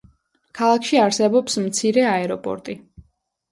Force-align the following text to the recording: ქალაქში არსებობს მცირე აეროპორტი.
ქალაქში 0.59 0.99
არსებობს 1.01 1.59
მცირე 1.67 2.09
აეროპორტი. 2.17 2.79